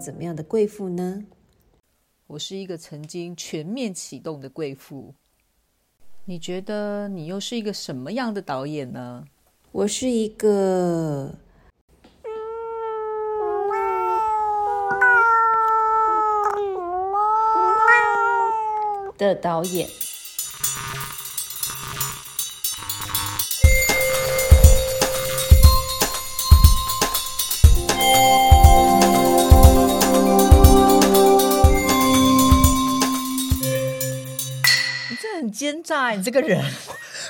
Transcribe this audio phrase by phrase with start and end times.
[0.00, 1.24] 怎么样的贵妇呢？
[2.26, 5.14] 我是一个曾经全面启动的贵妇。
[6.24, 9.26] 你觉得你又是一个什么样的导演呢？
[9.72, 11.34] 我是一个
[19.18, 19.86] 的导演。
[35.60, 36.58] 奸诈，你这个人。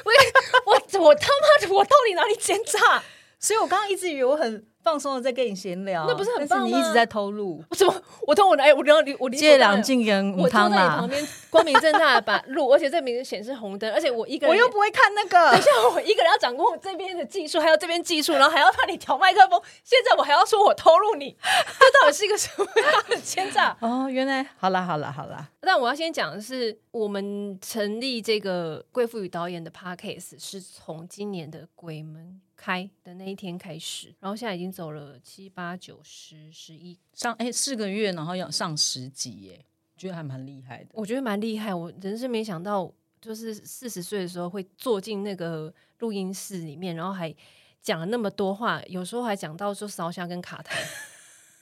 [0.06, 3.02] 我我我他妈的，我到底哪里奸诈？
[3.40, 7.94] 所以我刚刚一直以为我很放松的在跟你闲聊，那不是很但棒吗你一直在偷录，我怎么
[8.26, 15.62] 我偷我哎，我让你我借两进跟我坐在你旁，边，光明正大的把录，而且这名字显示红灯，而且我一个人我又不会看那个等一。
[15.62, 19.62] 下，我一个人要掌控这边的技术，还有这边技术，然后还要帮你调麦克风。
[19.84, 23.76] 现在我还要说我偷录你，这到底是一个什么样的奸诈？
[23.80, 39.64] 哦，原来好啦好啦好啦，但我要先讲的是，我们成立这个贵妇与导演的 podcast 是从今年的鬼门开的那一天开始，然后现在已经走了七八九十十一，上哎四个月，然后要上十集耶，
[39.96, 40.90] 觉得还蛮厉害的。
[40.92, 41.74] 我觉得蛮厉害。
[41.74, 47.34] 我真是没想到，就是四十岁的时候会坐进那个录音室里面，然后还
[47.80, 50.78] 讲了那么多话，有时候还讲到说烧香跟卡台，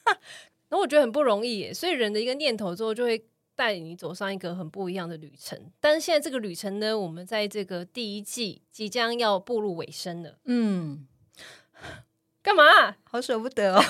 [0.69, 1.73] 然后我觉得很不容易耶。
[1.73, 3.25] 所以人的一个念头之后，就会
[3.59, 5.61] 带你走上一个很不一样的旅程。
[5.81, 11.09] 但是现在这个旅程呢，我们在这个第一季即将要步入尾声了，嗯，
[12.41, 12.95] 干嘛？
[13.03, 13.83] 好舍不得哦。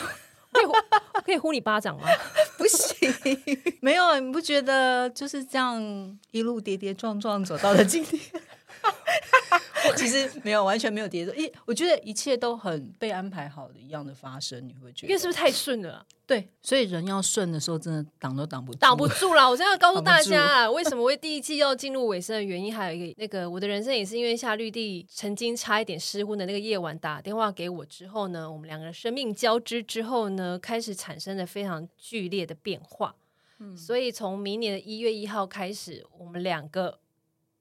[0.51, 2.09] 可以呼我可以呼你巴掌吗？
[2.57, 3.13] 不行，
[3.83, 8.19] 没有，你不觉得就是这样一路跌跌撞撞走到了今天？
[9.97, 15.09] 其实没有，完全没有跌撞，一我觉得一切都很被安排好的一样的发生，你会觉得？
[15.09, 19.49] 因为是不是太顺了啊、对，所以人要顺的时候，真的挡都挡不住，挡不住啦！
[19.49, 33.15] 我现在要告诉大家啊，为什么会第一季要进入尾声的原因，还有一个那个我的人生也是因为夏绿蒂曾经差一点失婚的那个夜晚打电话给我之后呢，我们两个人生命交织之后呢，开始产生了非常剧烈的变化。
[33.61, 37.01] 嗯所以从明年的一月一号开始，我们两个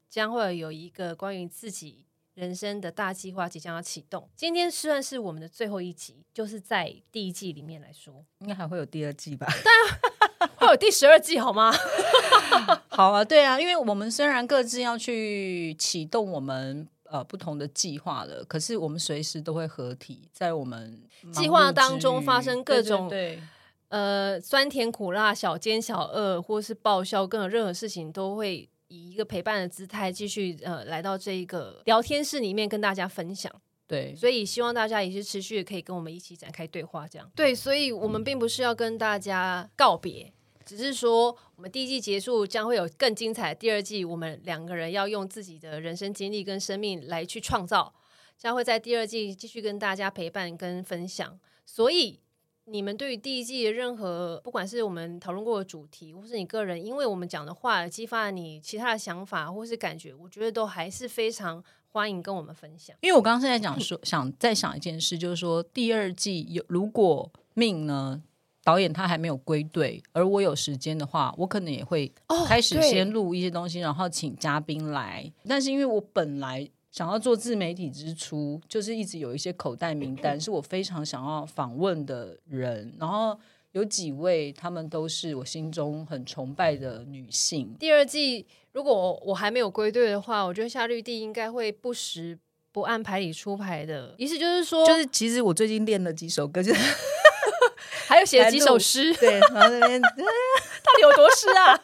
[0.09, 2.05] 将会有一个关于自己
[2.37, 4.29] 人生的大计划即将要启动。
[4.35, 9.47] 今天算是我们的最后一集，就是在第一季里面来说，应该还会有第二季吧？
[10.55, 11.73] 会有第十二季好吗？
[12.89, 21.01] 好啊，对啊，因为我们虽然各自要去启动我们呃不同的计划了，可是我们随时都会合体，在我们
[21.33, 23.41] 计划当中发生各种对
[23.89, 33.51] 呃，酸甜苦辣、小奸小恶，或是爆笑，各种任何事情都会以一个陪伴的姿态继续呃来到这一个聊天室里面跟大家分享。
[33.85, 37.55] 对，所以希望大家也是持续地可以跟我们一起展开对话，这样对。
[37.55, 40.33] 所以我们并不是要跟大家告别，
[40.65, 47.93] 只是说我们第一季结束将会有更精彩的第二季，我们两个人要用自己的人生经历跟生命来去创造，
[48.37, 51.39] 将会在第二季继续跟大家陪伴跟分享。
[51.65, 52.19] 所以。
[52.69, 61.63] 你们对于第一季的任何，不管是我们讨论过的主题，或是你个人，因为我们讲的话激发了你其他的想法或是感觉，我觉得都还是非常
[61.93, 62.93] 欢迎跟我们分享。
[62.99, 68.21] 因为我刚刚是在讲说，想再想一件事，就是说第二季有如果命呢，
[68.65, 75.31] 导演他还没有归队，而我有时间的话，我可能也会哦开始先录一些东西，然后请嘉宾来。
[75.47, 83.39] 但是因为我本来想要做自媒体之初，就是一直有一些口袋名单，是我非常想要访问的人，然后
[83.73, 87.71] 有几位他们都是我心中很崇拜的女性。
[87.79, 92.35] 第二季如果我我还没有归队的话，我觉得夏绿蒂应该会不时
[92.71, 94.15] 不按牌理出牌的。
[94.17, 96.81] 意思就是说，就是其实我最近练了几首歌，就是
[98.09, 100.09] 还有写了几首诗，对，然后那边 到
[100.95, 101.79] 底有多诗啊？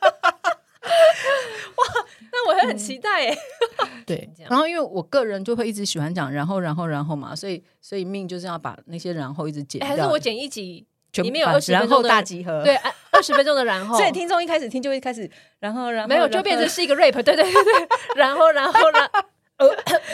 [2.47, 3.37] 我会很期待哎。
[4.05, 12.75] 对然后因为我个人就会一直喜欢讲然后然后然后嘛，所以所以命就是要把那些然后一直剪掉，哎还是我剪一集，里面有二十分然后钟的大集合，对，
[13.11, 15.29] 二十分钟的然后，所以听众一开始听就会开始
[15.59, 19.09] 然后然后没有就变成是一个 rap，对对对对，然后然后然
[19.57, 19.67] 呃，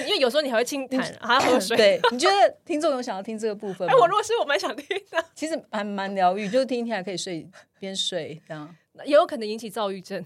[0.06, 1.76] 因为有时候你还会轻弹，还要喝水。
[1.78, 3.94] 对，你觉得听众有想要听这个部分吗？
[3.94, 7.50] 哎，我如果是我蛮想听的，其实还蛮疗愈，就是听一听还可以睡
[7.80, 8.76] 边睡这样。
[9.06, 10.24] 也有可能引起躁郁症。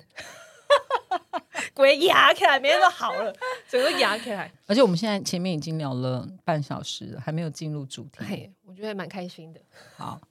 [1.74, 3.34] 鬼压起来，明天都好了，
[3.68, 4.52] 整个压起来。
[4.68, 8.20] 而且我们现在前面已经聊了半小时了，还没有进入主题。
[8.20, 9.60] 嘿，我觉得还蛮开心的。
[9.98, 10.22] 好，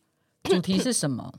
[0.45, 1.33] 主题是什么？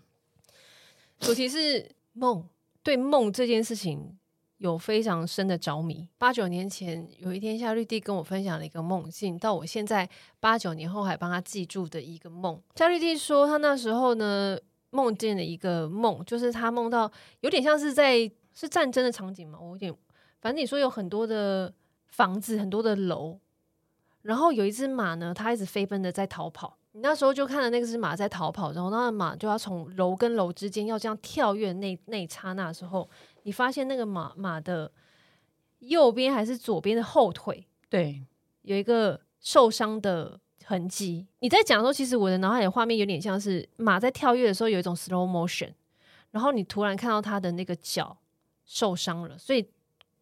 [1.20, 2.48] 主题是梦，
[2.82, 4.18] 对梦这件事情
[4.58, 6.10] 有非常深的着迷。
[6.18, 10.10] 八九年前有一天，夏绿蒂跟我分享了一个梦境，到我现在
[10.42, 12.62] 八九年后还帮他记住的一个梦。
[12.76, 14.58] 夏绿蒂说，他那时候呢
[14.90, 17.10] 梦见了一个梦，就是他梦到
[17.40, 19.94] 有点像是在是战争的场景吗，我有点
[20.42, 21.74] 反正你说有很多的
[22.08, 23.40] 房子，很多的楼，
[24.22, 26.78] 然后有一只马呢，它一直飞奔的在逃跑。
[26.96, 33.10] 你那时候就看到那只马在逃跑，然后那马就要从楼跟楼之间要这样跳跃，那那一刹那的时候，
[33.42, 34.92] 你发现那个马马的
[35.80, 38.24] 右边还是左边的后腿对，
[38.62, 41.26] 有一个受伤的痕迹。
[41.40, 45.74] 你在讲的时候，其实我的脑海里画面有点像是马在跳跃的时候有一种 slow motion，
[46.30, 48.16] 然后你突然看到它的那个脚
[48.66, 49.66] 受伤了，所以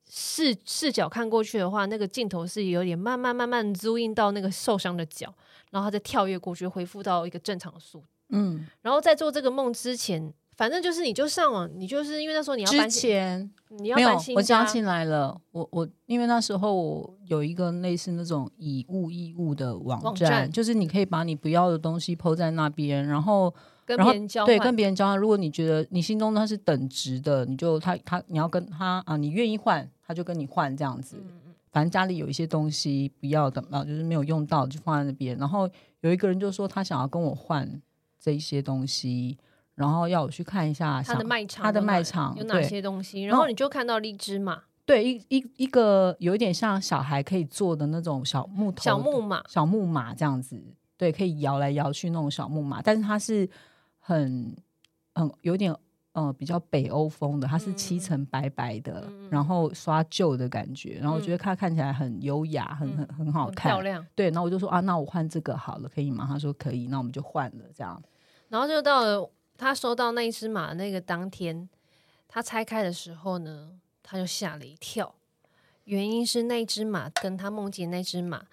[0.09, 5.33] 视视角看过去的话，那个镜头是有点慢慢慢慢 zoom in 到那个受伤的脚，
[5.69, 8.05] 然后它再跳跃过去，恢复到一个正常的速度。
[8.29, 15.39] 嗯，然后在做这个梦之前，反正就是你就上网，你就是因为那时候你要搬新，前你要没有搬新，家我加进来了。
[15.51, 23.53] 我我因为那时候我有一个类似那种以物易物的网站，网站就是你可以把你不要的东西抛在那边，然后
[23.86, 25.18] 跟然后别人交，对跟别人交换。
[25.18, 31.18] 如果你觉得你心中他是等值的，你就他他你要跟他啊，你愿意换，他就跟你换这样子。
[31.19, 31.39] 嗯
[31.74, 35.38] 反正家里有一些东西不要的啊，就是没有用到就放在那边。
[35.38, 35.69] 然后
[36.01, 37.81] 有一个人就说他想要跟我换
[38.19, 39.38] 这一些东西，
[39.75, 50.62] 然后要我去看一下他的卖场，他的卖场有哪些东西，然然后后你就看到了一只马，对一一一个有一点像小孩可以坐的那种小木头小木马，小木马这样子，
[50.98, 53.50] 对，可以摇来摇去那种小木马，但是它是
[54.11, 54.53] 很
[55.13, 55.73] 很有点
[56.11, 64.05] 呃比较北欧风的，它是漆成白白的，然后刷旧的感觉，然后我觉得它看起来很优雅，很很很好看，漂亮。
[64.13, 66.25] 对，然后我就说啊，那我换这个好了，可以吗？
[66.27, 68.01] 他说可以，那我们就换了这样。
[68.49, 71.69] 然后就到了他收到那一只马的那个当天，
[72.27, 73.71] 他拆开的时候呢，
[74.03, 75.15] 他就吓了一跳，
[75.85, 78.45] 原因是那只马跟他梦见那只马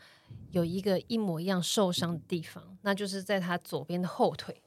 [0.52, 4.62] 有一个一模一样受伤的地方，那就是在他左边的后腿。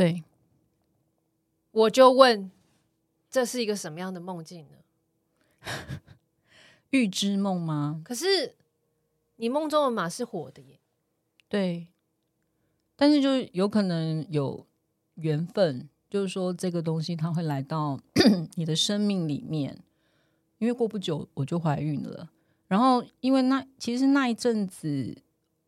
[0.00, 0.24] 对，
[1.72, 2.50] 我就问，
[3.30, 4.78] 这是一个什么样的梦境呢？
[6.88, 8.00] 预知梦吗？
[8.02, 8.56] 可是
[9.36, 10.80] 你梦中的马是火的耶，
[11.50, 11.88] 对，
[12.96, 14.66] 但是就有可能有
[15.16, 18.00] 缘分，就是说这个东西它会来到
[18.56, 19.82] 你的生命里面，
[20.56, 22.30] 因为过不久我就怀孕了，
[22.68, 25.18] 然后因为那其实那一阵子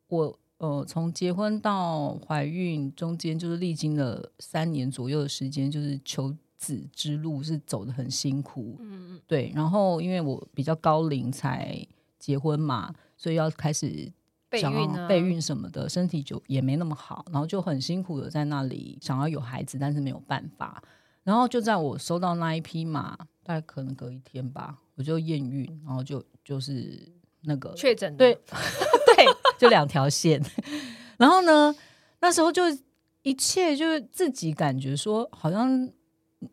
[0.07, 11.85] 我呃从结婚到怀孕中间就是历经了三年左右的时间，就是求子之路是走的很辛苦，嗯嗯，对，然后因为我比较高龄才
[12.17, 14.09] 结婚嘛，所以要开始
[14.53, 20.81] 想备孕备孕什么的，身体就也没那么好，然后就很辛苦的在那里想要有孩子，但是没有办法。
[21.25, 27.01] 然后就在我收到那一批嘛，大概可能隔一天吧，我就验孕，然后就就是
[27.41, 28.39] 那个确诊的对
[29.25, 30.43] 对， 就两条线。
[31.17, 31.75] 然后呢，
[32.21, 32.63] 那时候就
[33.23, 35.89] 一切就是自己感觉说，好像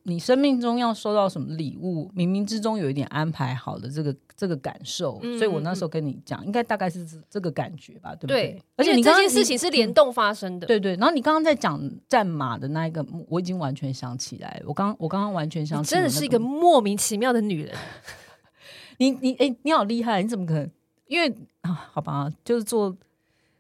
[0.04, 5.20] 你生命中要收到什么礼物，冥冥之中有一点安排好的这个这个感受。
[5.24, 8.52] 嗯所以我那时候跟你讲，应该大概是这这个感觉吧，对不对？
[8.52, 14.62] 对，而且你这件事情是联动发生的，对对，然后你刚刚在讲战马的那一个，我已经完全想起来。
[14.68, 17.76] 我刚我刚刚完全想起来那真的是一个莫名其妙的女人。
[19.00, 20.22] 你你哎、你好厉害！
[20.22, 20.70] 你怎么可能？
[21.10, 21.28] 因为
[21.62, 22.96] 啊，好吧，就是做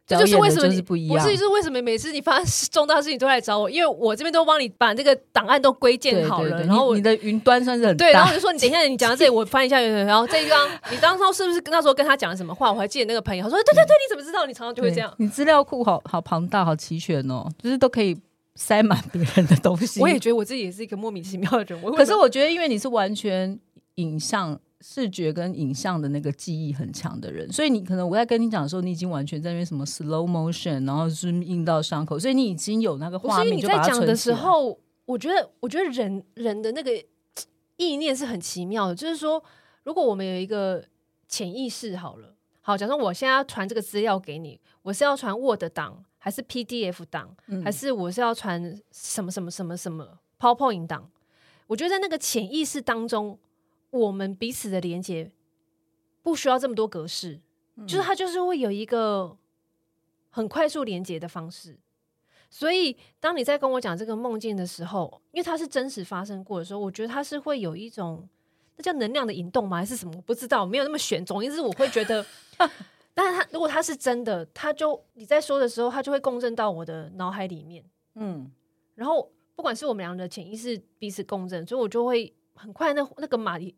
[0.05, 12.71] 这就是为什么不一样，是，就是为什么每次你发生重大事情都来找我，因为我这边都帮你把这个档案都归建好了，对对然后我你你的云端算是很对，然后我就说你等一下，你讲到这里，我翻一下，然后这一张你当初是不是那时候跟他讲了什么话？
[12.71, 14.45] 我还记得那个朋友，他说对对对，你怎么知道？
[14.45, 15.13] 你常常就会这样。
[15.17, 18.17] 你资料库好好庞大，好齐全哦，就是都可以
[18.55, 19.99] 塞满别人的东西。
[20.01, 23.59] 我也觉得我自己也是一个莫名其妙的人，我可是我觉得，因为你是完全
[23.95, 33.47] 影像、视觉跟影像的那个记忆很强的人，所以你可能我在跟你讲的时候，你已经完全在那边什么 slow motion，然后是印到伤口，所以你已经有那个画面。
[33.47, 36.91] 所以，你在讲的时候，我觉得我觉得人人的那个
[37.75, 39.43] 意念是很奇妙的，就是说，
[39.83, 40.85] 如果我们有一个
[41.27, 51.09] 潜意识好了，好，假设我现在要传这个资料给你，我是要传 Word 档，还是 PDF 档，嗯还是我是要传什么什么什么什么 PowerPoint 档？
[51.67, 53.37] 我觉得在那个潜意识当中，
[53.91, 55.31] 我们彼此的连接
[56.21, 57.39] 不需要这么多格式，
[57.87, 59.37] 就是它就是会有一个
[60.29, 61.77] 很快速连接的方式。
[62.51, 68.27] 所以，当你在跟我讲这个梦境的时候，因为它是真实发生过的时候，我觉得它是会有一种
[68.75, 69.77] 那叫能量的引动吗？
[69.77, 70.13] 还是什么？
[70.15, 71.23] 我不知道，没有那么玄。
[71.23, 72.25] 总之，我会觉得，
[73.13, 77.83] 但是它如果它是真的，它就你在说的时候，它就会共振到我的脑海里面。
[78.15, 78.51] 嗯，
[78.95, 83.73] 然后，不管是我们俩的潜意识彼此共振，所以我就会很快那那个马也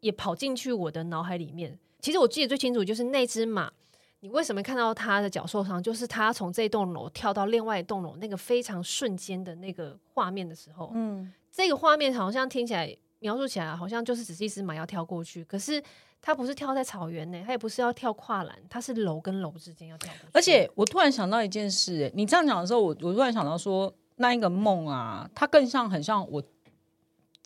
[0.00, 1.78] 也跑进去我的脑海里面。
[2.00, 3.72] 其实我记得最清楚就是那只马
[4.20, 5.80] 你为什么看到它的脚受伤？
[5.80, 15.80] 就是它从这栋楼跳到另外一栋楼那个非常瞬间的那个画面的时候，嗯，这个画面好像听起来描述起来好像就是只是一只马要跳过去，可是
[16.20, 20.12] 它不是跳在草原呢，它也不是要跳跨栏，它是楼跟楼之间要跳。
[20.32, 26.42] 而且我突然想到一件事、欸你这样讲的时候，我我突然想到说，那一个梦啊，它更像很像我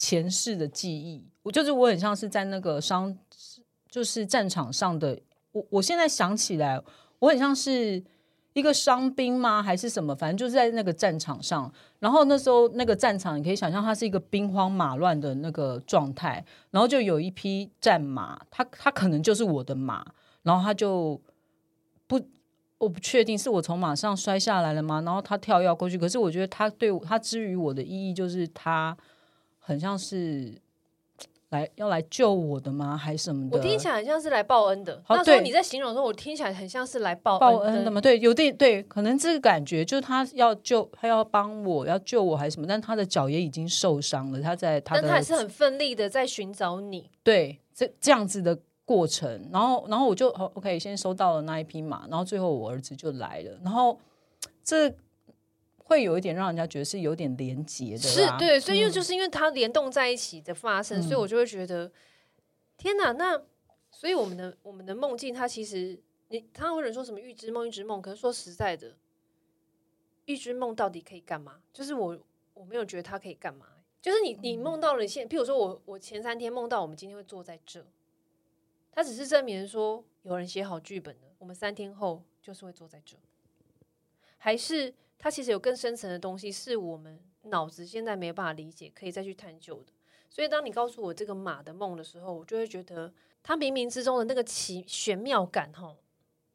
[0.02, 1.24] 前世的记忆。
[1.44, 3.16] 我就是我很像是在那个伤，
[3.88, 5.16] 就是战场上的。
[5.52, 6.82] 我我现在想起来，
[7.20, 8.02] 我很像是
[8.52, 9.62] 一个伤兵吗？
[9.62, 10.12] 还是什么？
[10.16, 11.72] 反正就是在那个战场上。
[12.00, 16.44] 然后那时候那个战场，你可以想象它是一个兵荒马乱的那个状态。
[16.72, 20.04] 然后就有一匹战马，它它可能就是我的马，
[20.42, 21.20] 然后它就
[22.08, 22.20] 不。
[22.78, 25.00] 我不确定是我从马上摔下来了吗？
[25.02, 28.96] 然后它跳跃过去，可是我觉得它对它之于我的意义就是它
[29.64, 30.52] 很像是
[31.50, 32.96] 来要来救我的吗？
[32.96, 33.56] 还是什么的？
[33.56, 35.00] 我听起来很像是来报恩的。
[35.04, 38.00] 好那时候你在形容的时候，我听起来很像是来报报恩恩的吗？
[38.00, 42.66] 对，有点对，可能这个感觉就是他要救，他要帮我，要救我还是什么？
[42.66, 47.08] 但他的脚也已经受伤了，他在他的但他还是很奋力的在寻找你。
[47.22, 53.98] 对这这样子的过程，然后然后我就好 OK，先收到了那一匹马，然后最后我儿子就来了，然后
[54.64, 54.92] 这
[55.92, 61.92] 会有一点让人家觉得是有点连结的，是对，所以因为嗯就是因为它联动在一起的发生，所以我就会觉得，
[62.78, 63.12] 天哪！
[63.12, 63.40] 那
[63.90, 68.96] 所以我们的我们的梦境，它其实你他会有人说什么预知梦、预知梦，可是说实在的，
[70.24, 71.60] 预知梦到底可以干嘛？
[71.74, 72.18] 就是我
[72.54, 73.66] 我没有觉得它可以干嘛。
[74.00, 77.86] 就是你你梦到了现，譬如说我我前三天梦到我们今天会坐在这，
[78.90, 83.16] 它只是证明说有人写好剧本了，我们三天后就是会坐在这，
[84.38, 84.92] 还是
[85.22, 89.92] 它其实有更深层的东西，是我们脑子现在没有办法理解，可以再去探究的。
[90.28, 95.98] 所以当你告诉我这个马的梦的时候，我就会觉得它冥冥之中的那个奇玄妙感，吼，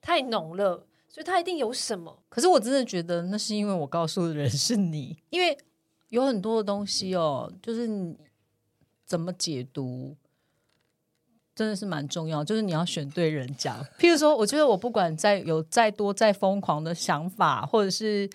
[0.02, 2.22] 太浓了，所以它一定有什么。
[2.28, 5.58] 可是我真的觉得那是因为我告诉的人是你， 因为
[6.10, 8.18] 有很多的东西哦，就是你
[9.06, 10.18] 怎么解读，
[11.56, 12.44] 真的是蛮重要。
[12.44, 13.82] 就是你要选对人讲。
[13.98, 18.30] 譬如说，我觉得我不管再有再多再疯狂的想法，或者是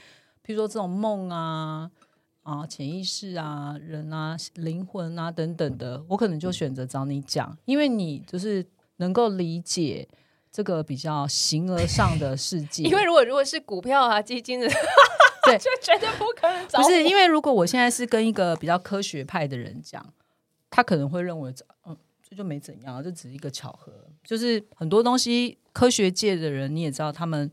[0.45, 1.91] 譬如说这种梦啊。
[2.45, 10.09] 啊，潜意识啊，人啊，灵魂啊，等等的，我可能就选择找你讲，因为你就是能够理解
[10.51, 12.83] 这个比较形而上的世界。
[12.91, 14.67] 因为如果如果是股票啊、基金的，
[15.45, 20.05] 对 就绝对不可能找不是因为如果我现在是跟一个比较科学派的人讲，
[20.69, 21.55] 他可能会认为，
[21.87, 21.97] 嗯，
[22.29, 23.93] 这就没怎样，这只是一个巧合。
[24.25, 27.49] 就是很多东西，科学界的人你也知道，他们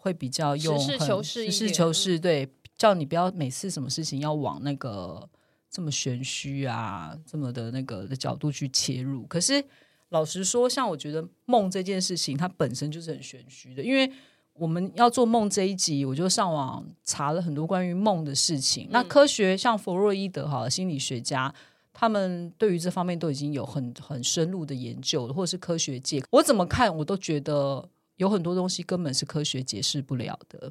[0.00, 5.28] 会比较用实事求是实事求是，对，叫你不要每次什么事情要往那个
[5.70, 9.24] 这么玄虚啊，这么的那个的角度去切入。
[9.26, 9.64] 可是
[10.08, 14.10] 老实说，像我觉得梦这件事情，它本身就是很玄虚的，因为。
[14.54, 18.86] 我们要做梦这一集，我就上网查了很多关于梦的事情。
[18.90, 21.54] 那科学像弗洛伊德哈心理学家，
[21.94, 27.88] 他们对于这方面都已经有很很深入的研究了，或者是科学界，我怎么看我都觉得
[28.20, 30.70] 有很多东西根本是科学解释不了的。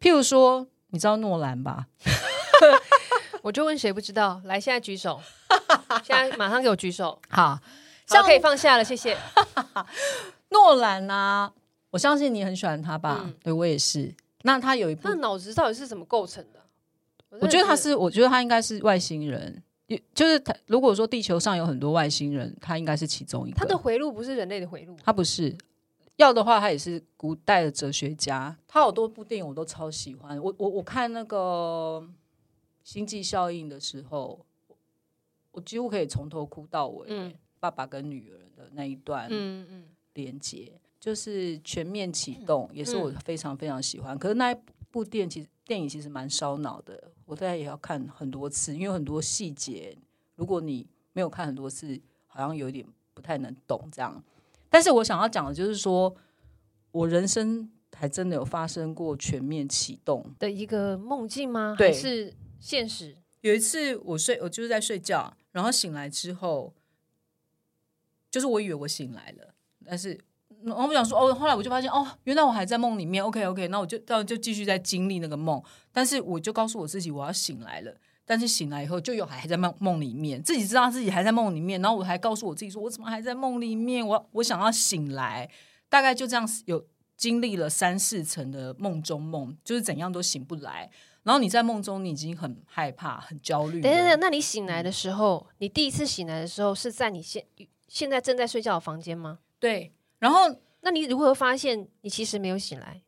[0.00, 1.86] 譬如说，你知道诺兰吧？
[3.40, 4.42] 我就问谁不知道？
[4.46, 5.20] 来，现在举手，
[6.02, 7.16] 现在马上给我举手。
[7.28, 7.60] 好，好，
[8.08, 9.16] 像可以放下了，谢谢。
[10.48, 11.52] 诺兰啊，
[11.90, 13.20] 我相信你很喜欢他吧？
[13.24, 14.12] 嗯对我也是。
[14.42, 16.60] 那他有一部他脑子到底是怎么构成的？
[17.40, 20.52] 我觉得他是，我觉得他应该是外星人，也就是他。
[20.66, 23.56] 如果说地球上有很多外星人，他应该是其中一个。
[23.56, 25.56] 他的回路不是人类的回路，他不是
[26.16, 28.56] 要的话，他也是古代的哲学家。
[28.66, 30.42] 他好多部电影我都超喜欢。
[30.42, 32.02] 我我我看那个
[32.84, 34.44] 《星际效应》的时候，
[35.52, 37.06] 我几乎可以从头哭到尾。
[37.10, 40.70] 嗯爸爸跟女儿的那一段嗯嗯，连接，
[41.00, 44.16] 就是全面启动，也是我非常非常喜欢。
[44.16, 44.56] 可是那一
[44.90, 49.96] 部电其实电影其实蛮烧脑的，我大概也要看很多次，因为有很多细节，
[50.36, 54.22] 如果你没有看很多次，好像有点不太能懂这样。
[54.76, 56.14] 但是我想要讲的就是说，
[56.90, 60.22] 我人生还真的有发生过全面启动。
[60.38, 61.74] 的一个梦境吗？
[61.78, 63.16] 对还是现实？
[63.40, 66.74] 有一次我睡，我就是在睡觉，然后醒来之后，
[68.30, 70.20] 就是我以为我醒来了，但是
[70.62, 73.24] 然后我想说，哦，后来我就发现，哦，原来我还在梦里面。
[73.24, 77.96] OK OK，那我就那我就继续在经历那个梦，但是我就告诉我自己，我要醒来了。
[78.26, 84.06] 但是醒来以后，就有还在梦梦里面，自己知道自己还在梦里面，然后我还告诉我自己说，我怎么还在梦里面？
[84.06, 85.48] 我我想要醒来，
[85.88, 86.84] 大概就这样有
[87.16, 90.90] 经历了三四层的梦中梦，就是怎样都醒不来。
[91.22, 93.82] 然后你在梦中，你已经很害怕、很焦虑了。
[93.82, 97.44] 等等等，那你醒来的时候，你第一次醒来的时候是在你现
[97.88, 99.38] 现在正在睡觉的房间吗？
[99.58, 100.48] 对，然后
[100.80, 103.02] 那那你如何发现你其实没有醒来？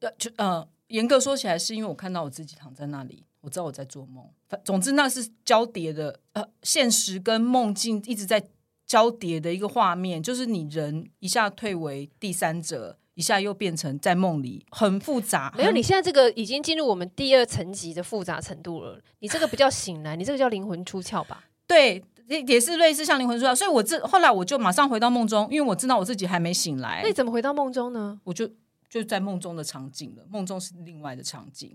[0.00, 4.24] 呃，就呃，严格说起来，是因为我看到我自己躺在那里，我知道我在做梦。
[4.48, 8.48] 反总之，那是交叠的，呃，现实跟梦境一直在
[8.86, 15.54] 交叠的一个画面，就是你人一下退为第三者，一下又变成在梦里，很复杂。
[15.56, 18.98] 没有，你现在这个已经进入我们第二层级的复杂程度了。
[19.18, 21.44] 你这个不叫醒来，你这个叫灵魂出窍吧？
[21.66, 28.20] 对，也也是类似像灵魂出窍，所以我这后来我就马上回到梦中，因为我知道我自己还没醒来那你，怎么回到梦中呢？
[28.24, 28.48] 我就
[28.90, 31.74] 就在梦中的场景了，梦中是另外的场景。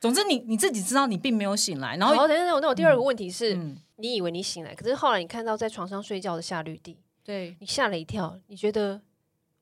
[0.00, 9.00] 总之你，你自己知道你并没有醒来，然后那我第二个问题是，嗯，你以为你醒来，可是后来你看到在床上睡觉的夏绿蒂，对，你吓了一跳，你觉得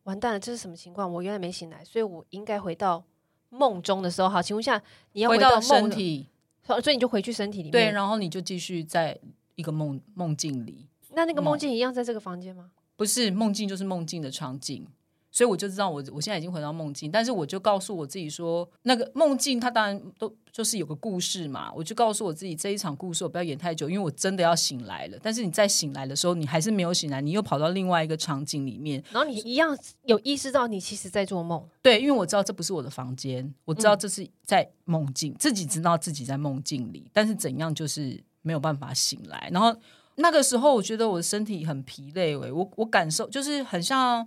[0.02, 1.10] 完蛋了，这是什么情况？
[1.10, 3.04] 我原来没醒来，所以我应该回到
[3.50, 4.28] 梦中的时候。
[4.28, 6.26] 好，请问一下，你要回到身体，
[6.66, 7.72] 所以你就回去身体里面。
[7.72, 9.18] 对，然后你就继续在
[9.54, 12.72] 一个梦梦境里，那那个梦境一样在这个房间吗？
[12.96, 14.86] 不是梦境就是梦境的场景，
[15.34, 25.18] 所以我就知道我我现在已经回到梦境，但是我就告诉我自己说，那个梦境它当然都就是有个故事嘛，我就告诉我自己这一场故事我不要演太久，因为我真的要醒来了。
[25.20, 31.60] 但是你在醒来的时候，你还是没有醒来，你又跑到另外一个场景里面，然后你一样有意识到你其实在做梦。
[31.82, 39.48] 对，因为我知道这不是我的房间，我知道这是在梦境，自己知道自己在梦境里，但是怎样就是没有办法醒来。
[39.52, 39.76] 然后
[40.14, 44.24] 那个时候，我觉得我的身体很疲累，喂，我我感受就是很像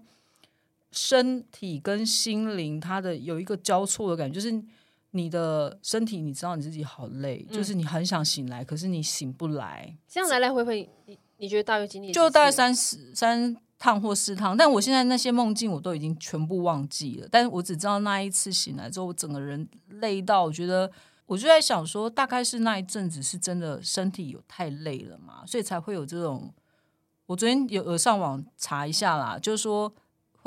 [0.98, 4.63] 身体跟心灵它的有一个交错的感觉，就是
[5.12, 19.70] 你的身体你知道你自己好累，就是你很想醒来，可是你醒不来，这样来来回回，你你觉得大约经历就大概三十三趟或四趟，但我现在那些梦境我都已经全部忘记了，但是我只知道那一次醒来之后，我整个人
[20.01, 20.92] 累到，我觉得
[21.27, 26.52] 我就在想说，大概是那一阵子是真的身体有太累了嘛，所以才会有这种。
[27.28, 29.93] 我昨天有有上网查一下啦，就是说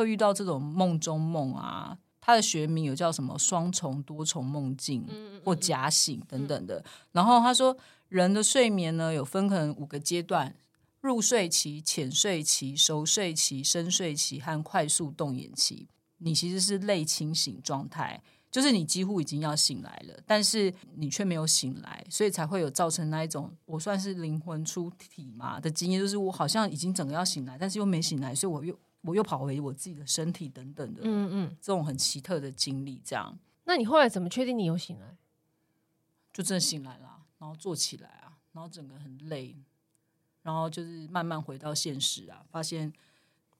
[0.01, 5.07] 会遇到这种梦中梦啊，它的学名有叫什么双重多重梦境
[5.45, 6.85] 或假醒等等的。
[7.13, 7.77] 然后他说，
[8.09, 10.55] 人的睡眠呢有分可能五个阶段：
[11.01, 15.89] 入睡期、浅睡期、熟睡期、深睡期和快速动眼期。
[16.19, 31.57] 你其实是类清醒状态，就是你几乎已经要醒来了，但是你却没有醒来，所以才会有造成那一种我算是灵魂出体嘛的经验，就是我好像已经整个要醒来，但是又没醒来，所以我又我又跑回我自己的身体等等的，嗯嗯。
[31.61, 35.17] 这种很奇特的经历，这样那你后来怎么确定你有醒来？
[36.33, 39.57] 就真的醒来了，然后坐起来啊，然后整个很累，
[40.43, 42.93] 然后就是慢慢回到现实啊，发现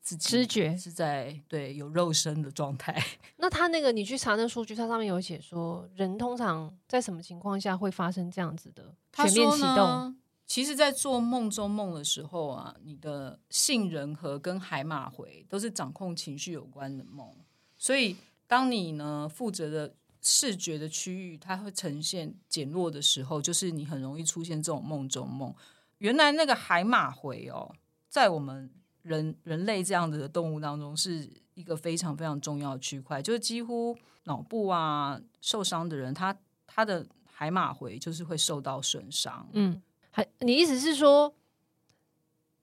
[0.01, 3.01] 自己知觉是在对有肉身的状态。
[3.37, 10.17] 那他那个你去查那数据，它上面有写说，人通常在什么情况下会发生这样子的全面启动？
[10.51, 17.33] 其实，在做梦中梦的时候啊，你的杏仁核跟海马回都是掌控情绪有关的梦，
[17.79, 18.17] 所以
[18.49, 25.55] 当你呢负责的视觉的区域，它会呈现减弱的时候，就是你很容易出现这种梦中梦。
[25.99, 27.73] 原来那个海马回哦，
[28.09, 28.69] 在我们
[29.03, 36.37] 人人类这样子的动物当中，是一个非常非常重要的区块，就是几乎脑部啊受伤的人，他
[36.67, 39.49] 他的海马回就是会受到损伤。
[39.53, 41.35] 嗯，还你意思是说，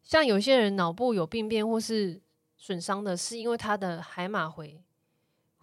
[0.03, 2.21] 像有些人脑部有病变或是
[2.57, 4.81] 损伤的，是因为他的海马回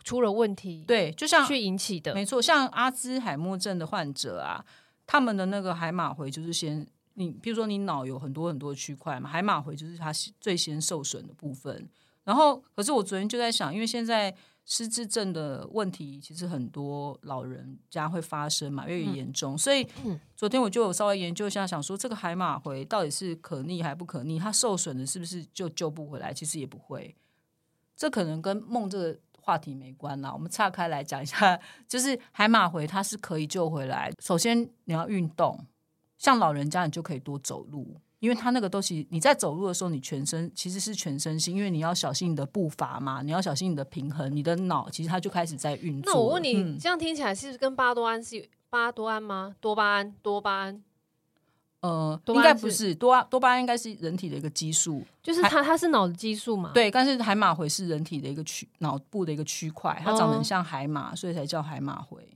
[0.02, 2.14] 出了问题，对，就像去引起的。
[2.14, 4.64] 没错，像阿兹海默症的患者啊，
[5.06, 11.88] 他们的那个海马回就是先你，比如说你脑有很多很多的区块嘛，海马回就是它最先受损的部分。
[12.24, 14.34] 然后，可是我昨天就在想，因为现在
[14.66, 19.86] 失智症的问题其实很多老人家会发生嘛，越来越严重，所以
[20.34, 24.38] 昨天我就有稍微研究一下，想说这个海马回到底是可逆还不可逆？
[24.38, 26.32] 它受损的是不是就救不回来？
[26.32, 27.14] 其实也不会，
[27.94, 30.32] 这可能跟梦这个话题没关啦。
[30.32, 34.10] 我们岔开来讲一下， 就是海马回它是可以救回来。
[34.18, 35.66] 首先你要运动，
[36.16, 38.00] 像老人家你就可以多走路。
[38.24, 46.10] 因为它那个东西，你在走路的时候，你全身其实是全身心，因为你要小心你的步伐嘛，你要小心你的平衡，你的脑其实它就开始在运作。
[46.10, 49.54] 那我问你，嗯这样听起来是不是跟巴多胺是巴多胺吗？
[49.60, 50.82] 多巴胺，多巴胺
[51.80, 62.26] 呃，多应该不是是多巴多巴胺，应该是人体的一个激素，就是它它是脑的激素嘛？，对，但是海马回是人体的一个区脑部的一个区块，它长得哦很像海马，所以才叫海马回。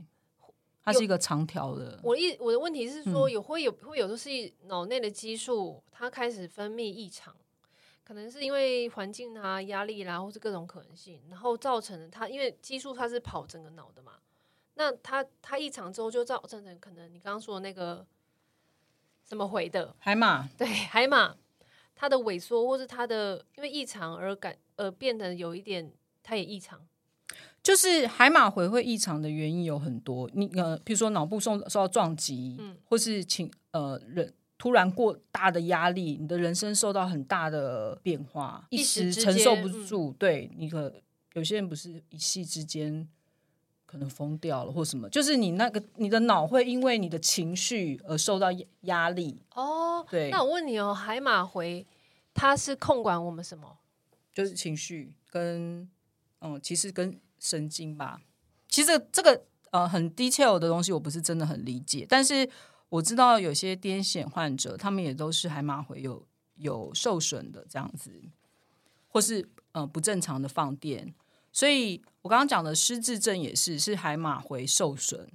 [0.90, 4.30] 它是一个长条的，我一我的问题是说，嗯有会有会有的是
[4.62, 7.36] 脑内的激素它开始分泌异常，
[8.04, 14.14] 可能是因为环境啊、压力啦，或是各种可能性，然后造成的它因为激素它是跑整个脑的嘛，
[14.74, 18.06] 那它它异常之后就造成成可能你刚刚说的那个
[19.28, 21.36] 什么回的，海马对海马
[21.94, 26.86] 它的萎缩或是它的因为异常而感而变得有一点它也异常？
[27.68, 32.74] 就是海马回会异常的原因有很多，你呃，比如说脑部受受到撞击，嗯。
[32.82, 40.90] 或是情呃人突然过大的压力，你的人生受到很大的变化，一一时承受不住，对你可
[41.34, 43.06] 有些人不是一夕之间
[43.84, 51.86] 可能疯掉了或什么，就是你那个你的脑会因为你的情绪而受到压压力，哦，对，那我问你哦，海马回
[52.32, 53.76] 它是控管我们什么？
[54.32, 55.86] 就是情绪跟
[56.40, 58.20] 嗯，其实跟神经吧。
[58.68, 62.48] 其实这个呃很 detail 的东西，我不是真的很理解，但是
[62.88, 68.12] 我知道有些癫痫患者，他们也都是海马回有有受损的这样子，
[69.08, 71.14] 或是呃不正常的放电。
[71.50, 75.28] 所以我刚刚讲的失智症也是是海马回受损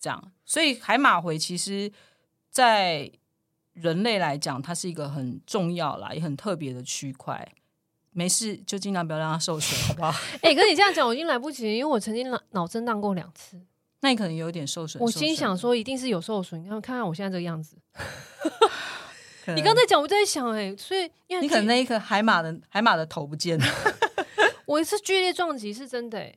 [0.00, 1.92] 这样，所以海马回其实
[2.50, 3.12] 在
[3.74, 7.54] 人类来讲，它是一个很重要啦，也很特别的区块。
[8.12, 10.12] 没事，就尽量不要让它受损， 好不好？
[10.42, 13.60] 哎、跟你这样讲，我已经来不及，因为我曾经脑脑震荡过两次。
[14.00, 15.02] 那你可能有点受损。
[15.02, 16.62] 我心想，说，一定是有受损。
[16.62, 17.76] 你看，看看我现在这个样子。
[19.54, 23.66] 你刚才讲，我就在想、哎，所以因为你可能那一颗海马的海马的头不见了，
[24.66, 26.34] 我一次剧烈撞击是真的、哎，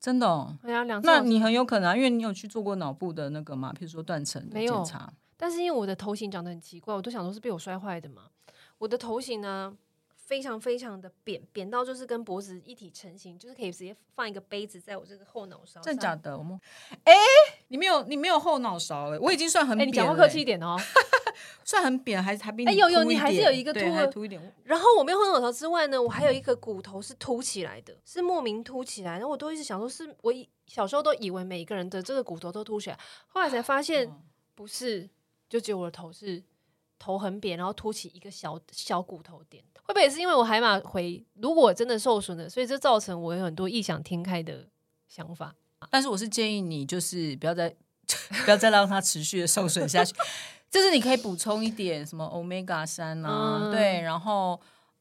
[0.00, 0.56] 真的、哦。
[0.62, 5.12] 哎呀，两次那你很有可能、啊，因为你有去做过脑部的那个嘛，譬如说断层的没有检查。
[5.36, 8.22] 但是因为我的头型长得很奇怪，我都想说是被我摔坏的嘛。
[8.78, 9.72] 我的头型呢，
[10.26, 15.82] 非常非常的扁，扁到就是跟脖子一体成型，就是可以直接放一个杯子在我这个后脑勺上。
[15.82, 16.36] 真假的？
[16.36, 16.58] 我们
[17.04, 17.12] 哎、
[17.68, 20.76] 你没有你没有后脑勺了、我已经算很哎、扁了、你讲话客气一点哦。
[21.64, 24.40] 算很扁，还还比你哎有有你还是有一个对凸的还凸一点。
[24.64, 29.12] 然后我没有后脑勺之外呢，我还有一个骨头是凸起来的，是莫名凸起来。
[29.12, 30.32] 然后我都一直想说是，我
[30.66, 34.22] 小时候都以为每一个人的这个骨头都凸起来，后来才发现嗯
[34.54, 35.08] 不是，
[35.48, 36.42] 就只有我的头是
[36.98, 39.62] 头很扁，然后凸起一个小小骨头点。
[39.86, 44.66] 会不会也是因为我海马回如果真的受损了，所以这造成我有很多异想天开的
[45.08, 45.54] 想法？
[45.90, 47.68] 但是我是建议你，就是不要再
[48.44, 50.14] 不要再让它持续的受损下去。
[50.70, 54.58] 就是你可以补充一点什么 omega 三啊，嗯对，然后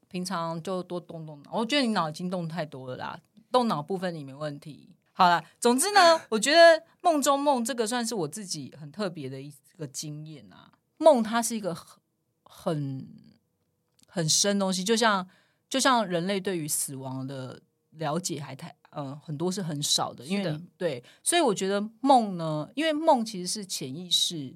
[0.08, 1.52] 平常就多动动脑。
[1.54, 3.18] 我觉得你脑已经动太多了啦，
[3.52, 4.90] 动脑部分你没问题。
[5.14, 10.70] 好啦，总之呢，我觉得梦中梦这个算是我自己很特别的一个经验啊。
[11.04, 11.98] 梦它是一个很
[12.44, 13.08] 很
[14.08, 15.28] 很深的东西，就像
[15.68, 17.62] 就像人类对于死亡的
[17.92, 24.56] 了解还太呃很多是很少的，因为对，所以我觉得梦呢，因为梦其实是潜意识，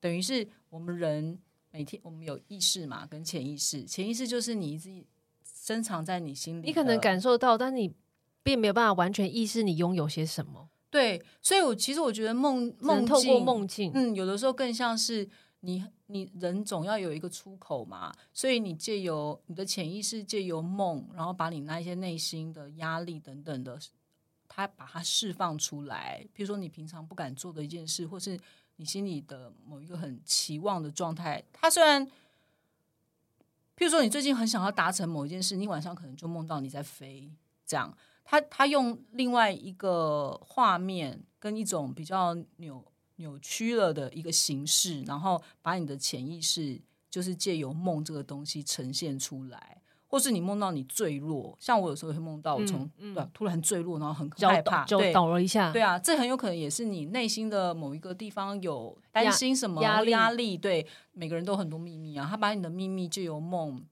[0.00, 1.38] 等于是我们人
[1.70, 5.04] 每天我们有意识嘛，跟潜意识，潜意识就是你一直
[5.44, 7.92] 深藏在你心里，你可能感受到，但你
[8.42, 13.92] 并没有办法完全意识你拥有些什么，对，所以我其实我觉得梦梦透过境梦境。
[13.94, 15.28] 嗯，有的时候更像是
[15.62, 23.78] 你你人总要有一个出口嘛，所以你借由你的潜意识，借由梦，然后把你那一些内心的压力等等的，
[24.46, 26.26] 它把它释放出来。
[26.32, 28.38] 比如说你平常不敢做的一件事，或是
[28.76, 32.06] 你心里的某一个很期望的状态，它虽然。
[33.74, 37.32] 譬如说，你最近很想要达成某一件事，你晚上可能就梦到你在飞，
[37.66, 37.92] 这样。
[38.22, 42.84] 他他用另外一个画面跟一种比较扭
[43.16, 60.56] 扭曲了的一个形式，然后把你的潜意识就是借由梦这个东西呈现出来，或是你梦到你坠落，像我有时候会梦到我从、嗯嗯对啊突然坠落，然后很害怕，就倒了一下，对啊，这很有可能也是你内心的某一个地方有担心什么压力压力。
[60.56, 63.82] 对，每个人都很多秘密啊，他把你的秘密借由梦，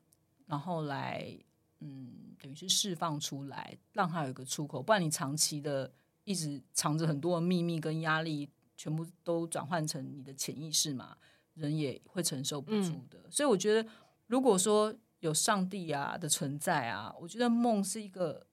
[0.47, 1.35] 然后来
[1.81, 4.83] 嗯，等于是释放出来，让他有一个出口。
[4.83, 5.91] 不然你长期的
[6.25, 8.49] 一直藏着很多的秘密跟压力，
[8.81, 11.15] 全部都转换成你的潜意识嘛，
[11.53, 13.31] 人也会承受不住的。
[13.31, 13.87] 所以我觉得，
[14.27, 18.47] 如果说有上帝啊的存在啊，我觉得梦是一个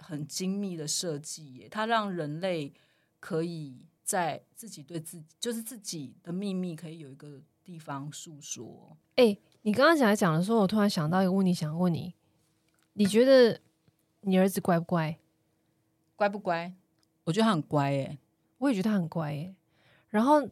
[0.00, 2.74] 很精密的设计耶，它让人类
[3.20, 8.96] 可以在自己对自己，就是自己的秘密，可以有一个地方诉说。
[9.14, 12.12] 哎、你刚刚讲来讲的时候，我突然想到一个问题，想问你：
[12.94, 13.60] 你觉得
[14.22, 15.16] 你儿子乖不乖？
[16.16, 16.74] 乖不乖？
[17.22, 18.18] 我觉得他很乖耶。
[18.64, 19.54] 我也觉得他很乖耶。
[20.08, 20.42] 然后，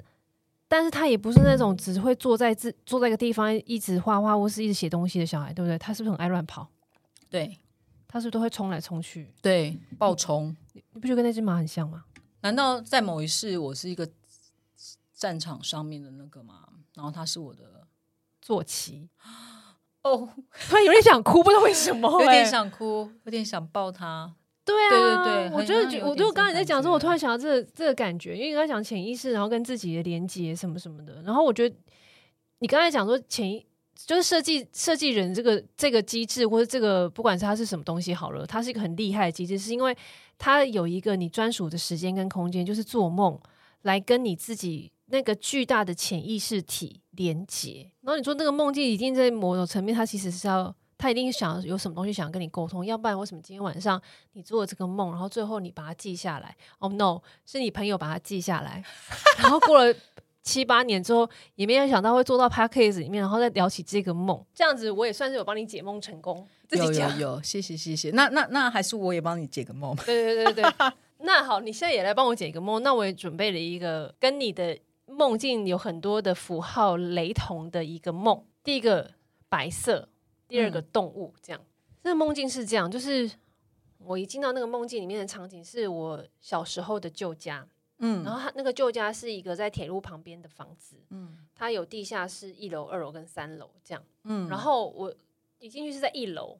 [0.68, 5.78] 但是他也不是那种只会坐在自坐在一个地方一直画画或是一直写东西的小孩，对不对？
[5.78, 6.68] 他是不是很爱乱跑？
[7.30, 7.58] 对
[8.06, 9.32] 他是不是都会冲来冲去？
[9.40, 10.54] 对，暴冲。
[10.74, 12.04] 你不觉得跟那只马很像吗？
[12.42, 14.06] 难道在某一世我是一个
[15.14, 16.68] 战场上面的那个吗？
[16.94, 17.86] 然后他是我的
[18.42, 19.08] 坐骑，
[20.02, 20.28] 哦，
[20.68, 24.34] 突然有点想哭，不知道为什么、 有点哎想哭，有点想抱他。
[24.64, 31.74] 对啊，对对对我觉得我就刚才在讲的时候，我突然想到这个这个感觉，因为你刚才讲潜意识，然后跟自己的连接什么什么的，然后我觉得
[32.60, 33.66] 你刚才讲说潜意
[34.06, 39.96] 就是设计设计人这个这个机制，或者这个不管是它是什么东西好了，它是一个很厉害的机制，是因为
[40.38, 43.36] 它有一个你专属的时间跟空间，就是做梦
[43.82, 47.90] 来跟你自己那个巨大的潜意识体连接。
[48.02, 50.72] 然后你说那个梦境一定在某种层面，它其实是要。
[51.02, 54.00] 他一定想有什么东西想跟你沟通，要不然为什么今天晚上
[54.34, 56.56] 你做了这个梦，然后最后你把它记下来？
[56.78, 58.80] 哦，no，是你朋友把它记下来，
[59.42, 59.92] 然后过了
[60.44, 66.46] 七八年之后，也没有想到会做到 p a c k a g e 里面，然后再聊起这个梦，这样子我也算是有帮你解梦成功。
[66.70, 68.10] 有有有，谢谢谢谢。
[68.12, 69.96] 那那那还是我也帮你解个梦。
[70.06, 70.92] 对对对对对。
[71.18, 72.80] 那好，你现在也来帮我解一个梦。
[72.80, 78.44] 那我也准备了一个跟你的梦境有很多的符号雷同的一个梦。
[78.62, 79.10] 第一个
[79.48, 80.08] 白色。
[80.52, 81.64] 第二个动物，这样，
[82.02, 83.30] 这个梦境是这样，就是
[83.96, 87.66] 我一进到那个梦境里面的场景，是我小时候的旧家，
[88.00, 95.14] 嗯，然后他那个旧家是一个在铁路旁边的房子，嗯，它有地下室、一楼、二楼跟三楼这样，嗯，然后我
[95.58, 96.58] 一进去是在一楼，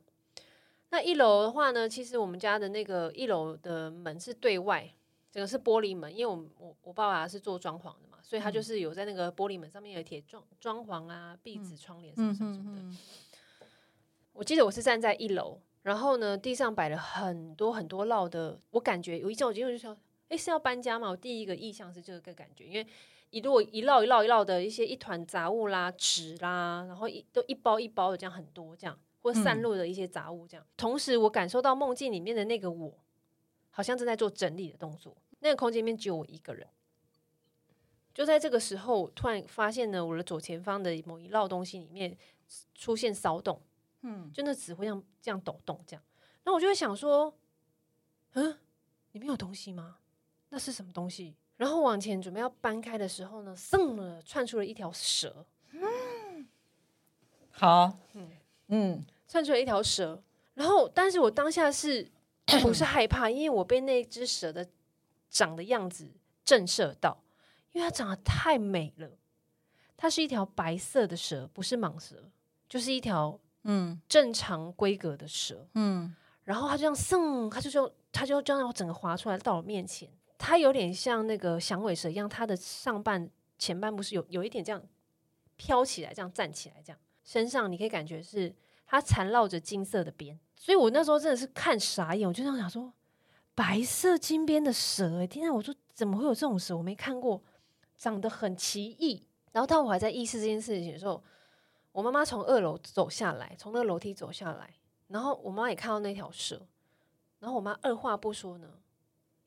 [0.89, 4.91] 那一楼的话呢，其实我们家的那个一楼的门是对外，
[5.31, 12.97] 整个是玻璃门，因为我我我爸爸是做装潢的嘛，所以他就是有在那个玻璃门上面有贴装装潢啊、壁纸、窗帘什么什么什么的。
[14.33, 19.97] 我记得我是站在一楼，然后呢，地上摆了很多很多烙的，我感觉有一阵我进去就说，
[20.29, 21.11] 哎，是要搬家吗？
[21.11, 22.87] 我第一个意向是这个感觉，因为
[23.31, 30.67] 一摞一烙一烙一烙的一些一团杂物啦、纸啦，然后一都一包一包的这样很多这样，或散落的一些杂物这样。
[30.77, 32.95] 同时，我感受到梦境里面的那个我，
[33.71, 35.17] 好像正在做整理的动作。
[35.41, 36.67] 那个空间里面只有我一个人。
[38.15, 42.17] 就在这个时候，突然发现呢，我的左前方的某一烙东西里面
[42.75, 43.61] 出现骚动。
[44.03, 46.03] 嗯，就那纸会这样这样抖动，这样，
[46.45, 47.33] 那我就会想说，
[48.33, 48.59] 嗯，
[49.13, 49.99] 里面有东西吗？
[50.49, 51.35] 那是什么东西？
[51.57, 55.47] 然后往前准备要搬开的时候呢，嗖了窜出了一条蛇。
[55.71, 56.49] 嗯，
[57.51, 58.31] 好，嗯
[58.69, 60.21] 嗯，窜出了一条蛇。
[60.55, 62.11] 然后，但是我当下是
[62.61, 63.31] 不是害怕？
[63.31, 64.69] 因为我被那只蛇的
[65.31, 66.11] 长的样子
[66.45, 67.23] 震慑到，
[67.71, 69.09] 因为它长得太美了。
[69.97, 72.31] 它是一条白色的蛇，不是蟒蛇，
[72.69, 73.39] 就是一条。
[73.65, 80.09] 嗯，正常规格的蛇，嗯，然后它就这样蹭，它就就它就这样整个滑出来到我面前。
[80.37, 84.83] 它有点像那个响尾蛇一样，它的上半前半部是有有一点这样
[85.57, 88.53] 飘起来，这样站起来，这样身上你可以感觉是
[88.85, 90.37] 它缠绕着金色的边。
[90.57, 92.93] 所以我那时候真的是看傻眼，我就这样想说，
[93.55, 95.55] 白色金边的蛇，哎，天啊！
[95.55, 96.77] 我说怎么会有这种蛇？
[96.77, 97.41] 我没看过，
[97.97, 99.25] 长得很奇异。
[99.53, 101.23] 然后当我还在意识这件事情的时候。
[101.93, 104.75] 我妈妈从二楼走下来，从那个楼梯走下来，
[105.09, 106.67] 然后我妈也看到那条蛇，
[107.39, 108.69] 然后我妈二话不说呢，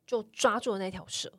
[0.05, 1.33] 就抓住了那条蛇。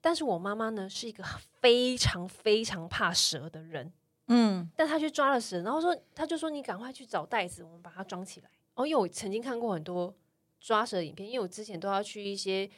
[0.00, 1.22] 但是我妈妈呢是一个
[1.60, 3.92] 非常非常怕蛇的人，
[4.28, 8.50] 嗯，但她去抓了蛇，然后说，她就说你赶快去找袋子，我们把它装起来。
[8.74, 10.14] 哦，因为我曾经看过很多
[10.58, 12.70] 抓蛇影片，因为我之前都要去一些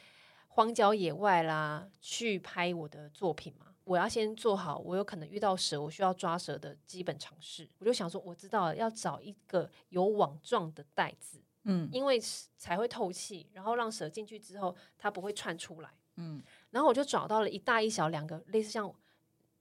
[0.47, 3.72] 荒郊野外啦，去拍我的作品嘛。
[3.85, 7.69] 我要先做好，我有可能遇到蛇，我需要抓蛇的基本常识。
[7.79, 12.19] 我就想说，我知道了，要找一个有网状的袋子，嗯，因为
[12.57, 16.41] 才会透气，然后让蛇进去之后，它不会窜出来，嗯。
[16.71, 18.91] 然后我就找到了一大一小两个类似像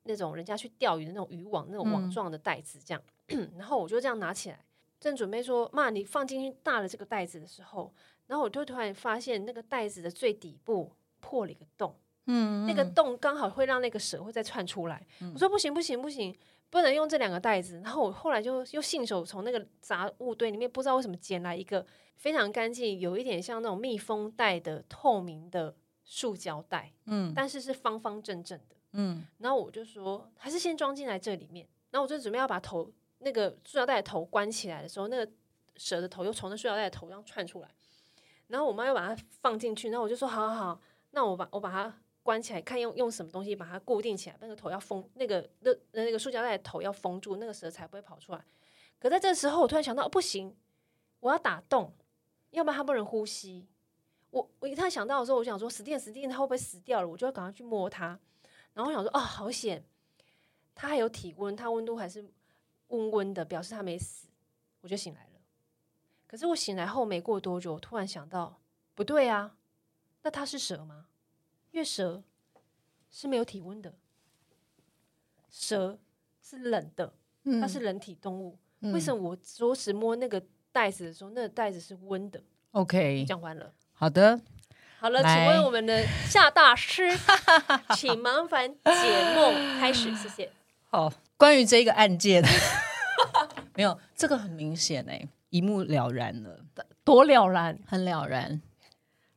[0.04, 3.02] 那种人家去钓鱼的那种渔网那种网状的袋子，这样。
[3.58, 4.64] 然后我就这样拿起来，
[5.00, 7.92] 正准备说：“妈，你放进去大的这个袋子的时候，
[8.26, 15.04] 然后我就突然发现那个袋子的最底部破了一个洞。”嗯，那个洞刚好会让那个蛇会再窜出来。
[15.34, 16.36] 我说不行不行不行，
[16.70, 17.80] 不能用这两个袋子。
[17.82, 21.84] 然后我后来就又信手从那个杂物堆里面不知道为什么捡来一个
[22.16, 29.26] 非常干净，有一点像那种密封袋的透明的塑胶袋，嗯，但是是方方正正的，嗯。
[29.38, 31.66] 然后我就说还是先装进来这里面。
[31.90, 35.28] 然后我就准备要把头那个塑料袋的头关起来的时候，那个
[35.76, 37.68] 蛇的头又从那塑料袋的头上窜出来。
[38.46, 39.90] 然后我妈又把它放进去。
[39.90, 40.80] 然后我就说好好好，
[41.10, 41.92] 那我把我把它。
[42.22, 48.44] 关起来看用用什么东西把它固定起来，那个头要封，那个那那个塑胶袋的头要封住，那个蛇才不会跑出来。
[48.98, 50.56] 可在这时候，我突然想到，不行，
[51.20, 51.92] 我要打洞，
[52.50, 53.66] 要不然它不能呼吸。
[54.30, 57.08] 我我一旦想到的时候，我想说死定死定，它会不会死掉了？
[57.08, 58.18] 我就要赶快去摸它。
[58.72, 59.84] 然后我想说，哦，好险，
[60.74, 62.24] 它还有体温，它温度还是
[62.88, 64.28] 温温的，表示它没死。
[64.80, 65.40] 我就醒来了。
[66.26, 68.60] 可是我醒来后没过多久，我突然想到，
[68.94, 69.56] 不对啊，
[70.22, 71.08] 那它是蛇吗？
[71.72, 72.22] 月蛇
[73.10, 73.92] 是没有体温的，
[75.50, 75.98] 蛇
[76.40, 77.12] 是冷的，
[77.60, 78.58] 它是人体动物。
[78.80, 83.72] 为什么我着实摸那个袋子的时候，那个袋子是温的？OK，讲完了。
[83.92, 84.40] 好的，
[84.98, 87.08] 好了，请问我们的夏大师，
[87.96, 90.50] 请麻烦解梦开始，谢谢。
[90.90, 92.42] 好，关于这个案件。
[93.74, 96.60] 没有这个很明显哎、一目了然了。
[97.04, 97.78] 多了然。
[97.86, 98.60] 很了然。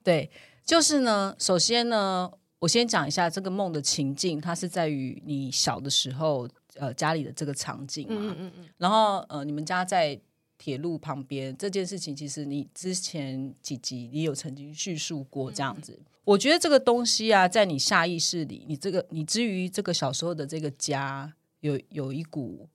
[0.03, 0.29] 对，
[0.65, 8.15] 就是呢，首先呢，我先讲一下这个梦的情境，它是在于你小的时候，呃，家里的这个场景嘛。
[8.17, 10.19] 嗯嗯嗯，然后呃，你们家在
[10.57, 15.99] 铁路旁边这件事情，其实你之前几集你有曾经叙述过这样子。
[16.23, 22.67] 我觉得这个东西啊，在你下意识里，你这个你至于这个小时候的这个家，有有一股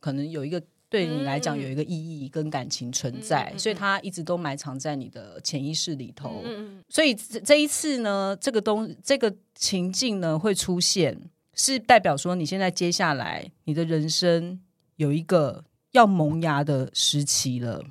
[0.00, 0.62] 可能有一个
[0.94, 6.44] 对你来讲有一个意义跟感情存在，所以它一直都埋藏在你的潜意识里头。
[6.88, 11.20] 所以这这一次呢，这个东这个情境呢会出现，
[11.52, 14.60] 是代表说你现在接下来你的人生
[14.94, 17.84] 有一个要萌芽的时期了，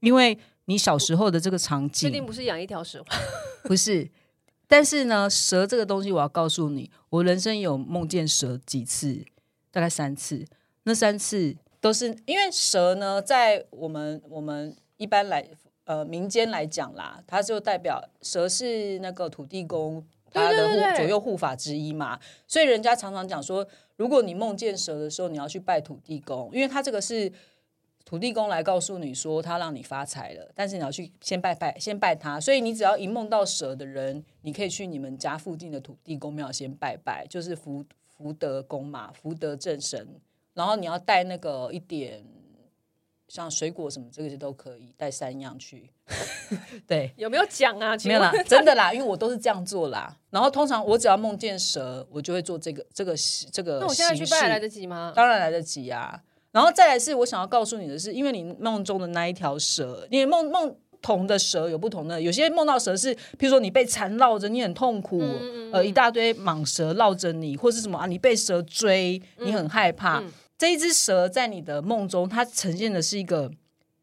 [0.00, 3.02] 因为你小时候的这个场景确定不是养一条蛇？
[3.64, 4.10] 不是。
[4.68, 9.24] 但是呢，蛇这个东西，我要告诉你，我人生有梦见蛇几次，
[9.70, 10.44] 大概三次。
[10.82, 15.48] 那三次都是因为蛇呢，在我们我们一般来
[15.84, 23.66] 呃民间来讲啦，它就代表蛇是那个土地公他的护左右护法之一嘛，所以人家常常讲说，
[23.96, 27.32] 如果你梦见蛇的时候，你要去拜土地公，因为他这个是
[28.04, 32.38] 土地公来告诉你说他让你发财了，但是你要去先拜拜，先拜他。
[32.38, 40.20] 所以你只要一梦到蛇的人，你可以去你们家附近的土地公庙先拜拜，就是福福德公嘛，福德正神。
[40.60, 42.22] 然后你要带那个一点
[43.28, 45.88] 像水果什么这个都可以，带三样去。
[46.86, 47.96] 对，有没有讲啊？
[47.96, 50.14] 请没有啦，真的啦，因为我都是这样做啦。
[50.28, 53.14] 然后通常我只要梦见蛇，我就会做这个这个
[53.50, 53.78] 这个。
[53.78, 55.14] 那我现在去拜来得及吗？
[55.16, 56.22] 当然来得及啊。
[56.52, 70.22] 然后再来是我想要告诉你的是，因为你梦中的那一条蛇，你梦梦同的蛇有不同的，有些梦到蛇是，譬如说你被缠绕着，你很痛苦，嗯呃，一大堆蟒蛇绕着你，或是什么啊，你被蛇追，你很害怕。
[70.60, 73.50] 嗯这一只蛇在你的梦中，它呈现的是一个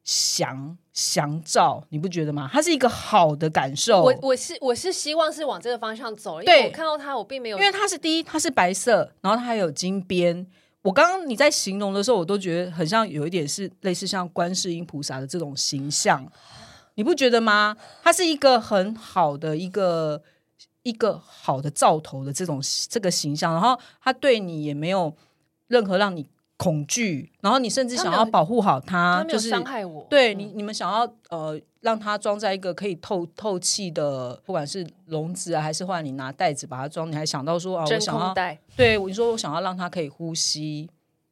[0.04, 2.50] 祥祥兆，你不觉得吗？
[2.52, 4.02] 它是一个好的感受。
[4.02, 10.48] 我我是我是希望是往这个方向走，因对为我看到它，我并没有因为它是第一，它是白色，然后它还有金边。
[10.82, 16.26] 我刚刚你在形容的时候，我都觉得很像有一点是类似像观世音菩萨的这种形象，
[16.96, 17.78] 你不觉得吗？
[18.02, 20.24] 它是一个很好的一个
[20.82, 25.14] 一个好的兆头的这种这个形象，然后它对你也没有
[25.68, 26.26] 任何让你
[26.58, 30.02] 恐惧，然后你甚至想要保护好它，它就是伤害我。
[30.02, 38.34] 嗯对你，你们想要呃让它装在一个可以透透气的，不管是笼子啊，还是后来你拿袋子把它装，你还想到说啊，我想要
[38.76, 40.90] 对你说我想要让它可以呼吸，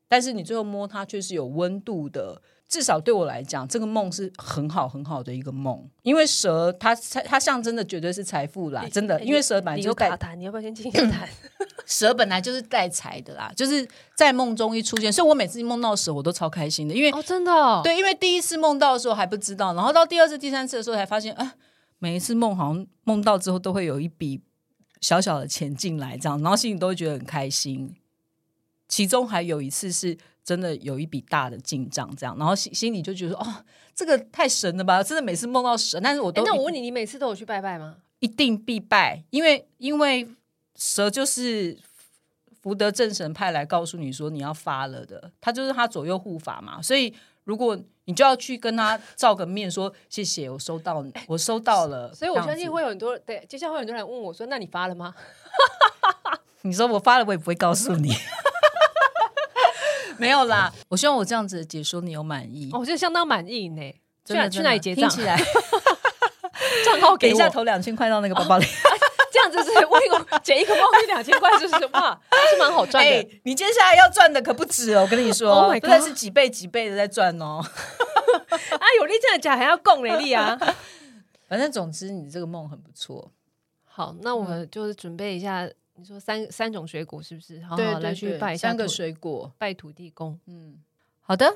[0.08, 2.42] 但是你最后摸它却是有温度的。
[2.68, 11.28] 至少对我来讲，这个梦是很好很好的一个梦，因为蛇它它它象征的绝对是财富啦，真的，哎因为蛇本来就带你要不要先进一下？
[11.86, 21.54] 蛇本来就是带财的啦，就是在梦中一出现，所以我每次梦到蛇我都超开心的，因为哦，真的哦，对，因为第一次梦到的时候还不知道，然后到第二次、第三次的时候才发现，啊，
[22.00, 24.42] 每一次梦好像梦到之后都会有一笔
[25.00, 27.96] 小小的钱进来，这样，然后心里都会觉得很开心。
[28.88, 35.02] 其中还有一次是真的有一笔大的进账，这样，然后心心里就觉得说，哦，这个太神了吧！
[35.02, 37.98] 真的每次梦到神，但是我哎都，那我问你，你每次都有去拜拜吗？
[38.20, 40.30] 一定必拜，因为因为
[40.76, 41.76] 蛇就是
[42.62, 47.12] 福德正神派来告诉你说你要发了的，他就是他左右护法嘛，所以
[47.46, 55.16] 如果你就要去跟他照个面说谢谢，我收到，我收到了，所以我相信会有很多对，接下来会有很多人问我说：“那你发了吗
[56.62, 58.14] 你说我发了，我也不会告诉你。
[60.20, 62.70] 没有啦，我希望我这样子的解说你有满意？”。
[62.74, 63.82] 哦，我觉得相当满意呢。
[64.26, 65.08] 去哪去哪里结账？
[65.08, 65.38] 听起来，
[66.84, 68.66] 账号给一下投两千块到那个包包里。
[69.32, 73.42] 这样子是我一个解一个猫咪两千块，就是哇，是蛮好赚哎、的。
[73.44, 77.62] 你接下来要赚的可不止哦，我跟你说 Oh 真的是几倍几倍的在赚哦。
[77.62, 80.58] 啊，有力真的假还要供雷利啊！
[81.48, 83.32] 反正总之，你这个梦很不错。
[83.84, 87.62] 好，那我们就是准备一下，你说三三种水果是不是？
[87.62, 89.52] 好好来去拜三个水果。
[89.58, 90.40] 拜土地公。
[90.46, 90.78] 嗯，
[91.22, 91.56] 好的，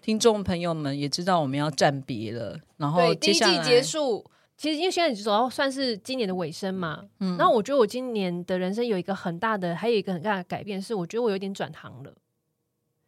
[0.00, 4.24] 听众朋友们也知道我们要暂别了，然后对，第一季结束。
[4.56, 12.12] 其实因为现在主要算是今年的尾声嘛，嗯那我觉得我今年的人生有一个很大的，还有一个很大的改变是，我觉得我有点转行了。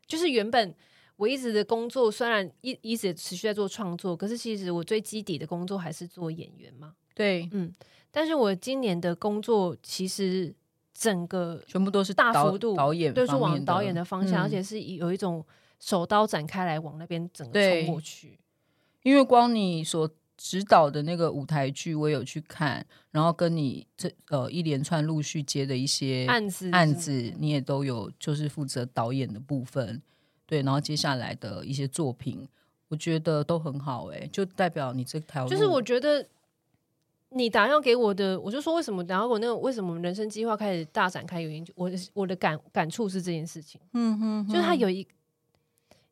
[0.06, 0.72] 就是原本
[1.16, 6.94] 我一直的工作，虽然一一直持续在做创作，可是其实我最基底的工作还是做演员嘛。
[7.14, 7.74] 对，嗯
[8.10, 10.52] 但是我今年的工作其实
[10.92, 15.44] 整个全部都是大幅度导演，都是往导演的方向，嗯而且是有一种
[15.78, 18.38] 手刀展开来往那边整个对冲过去。
[19.02, 30.02] 因为光你所指导的那个舞台剧，我有去看，然后跟你这呃一连串陆续接的一些案子案子，你也都有就是负责导演的部分。
[30.46, 32.46] 对，然后接下来的一些作品，
[32.88, 36.26] 我觉得都很好、哎，就代表你这条路就是我觉得
[37.30, 44.98] 你打电话给我的，我就说为什么打电话给我那个为什么人生计划开始大展开原因，就我的我的感感触是这件事情，嗯哼就是他有一，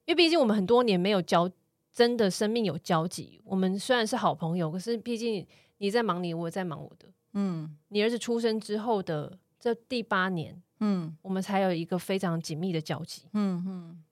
[0.04, 1.50] 因为毕竟我们很多年没有交，
[1.92, 3.40] 真的生命有交集。
[3.44, 5.44] 我们虽然是好朋友，可是毕竟
[5.78, 7.08] 你在忙你，我在忙我的。
[7.32, 14.04] 嗯你儿子出生之后的这第八年，嗯我们才有一个非常紧密的交集，嗯哼，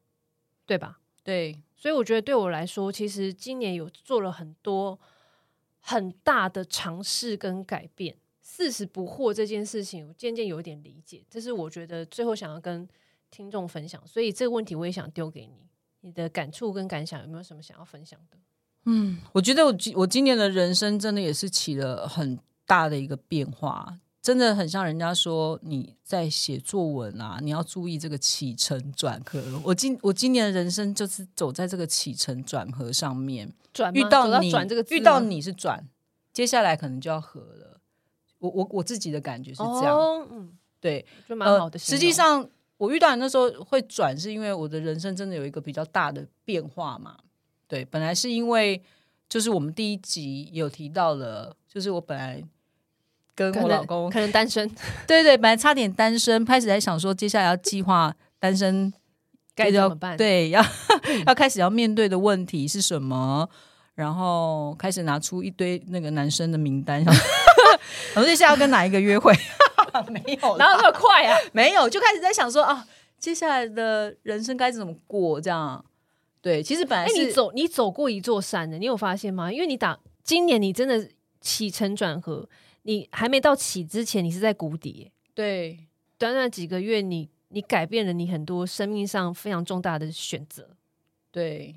[0.66, 0.98] 对吧？
[1.22, 4.98] 对，所以我觉得对我来说，其实今年有做了很多
[5.88, 8.16] 很大的尝试跟改变。
[8.40, 12.88] 四十不惑这件事情，我渐渐有点理解，这是我觉得最后想要跟
[13.30, 14.04] 听众分享。
[14.04, 15.68] 所以这个问题我也想丢给你，
[16.00, 18.36] 你的感触跟感想有没有什么想要分享的？
[18.86, 29.40] 嗯，我觉得我今我今年的人生真的也是起了很大的一个变化，真的很像人家说你在写作文啊，你要注意这个起承转合。
[29.62, 35.88] 我今我今年的人生就是走在这个起承转合上面，转遇到你转这个遇到你是转，
[36.32, 37.80] 接下来可能就要合了。
[38.40, 41.78] 我我我自己的感觉是这样，哦，嗯，对，就蛮好的、呃。
[41.78, 47.16] 实际，上，我遇到你那时候会转，是因为我的人生真的有一个比较大的变化嘛。
[47.68, 48.82] 对，本来是因为
[49.28, 52.42] 就是我们第一集有提到了，就是我本来
[53.36, 54.68] 跟我老公，可能单身，
[55.06, 58.92] 对对，本来差点单身，开始在想说接下来要计划单身
[59.54, 60.64] 该怎么办？，对，要
[61.26, 63.48] 要开始要面对的问题是什么？
[63.94, 67.14] 然后开始拿出一堆那个男生的名单，想
[68.14, 69.32] 我 说接下来要跟哪一个约会？
[70.08, 71.34] 没有，哪有那么快啊？
[71.52, 72.86] 没有，就开始在想说啊，
[73.18, 75.40] 接下来的人生该怎么过？
[75.40, 75.82] 这样
[76.42, 79.50] 对，其实本来你走你走过一座山的，你有发现吗？
[79.50, 81.08] 因为你打今年你真的
[81.40, 82.46] 起承转合，
[82.86, 85.12] 你还没到起之前，你是在谷底耶。
[85.34, 85.76] 对
[86.16, 90.70] 短短几个月你，你改变了你很多生命上非常重大的选择。
[91.32, 91.74] 对，